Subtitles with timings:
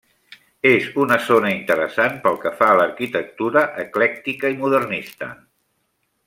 [0.69, 5.31] És una zona interessant pel que fa a l'arquitectura eclèctica i modernista.